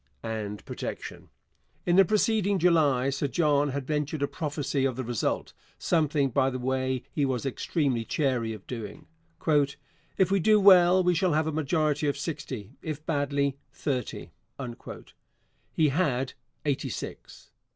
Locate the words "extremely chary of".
7.45-8.65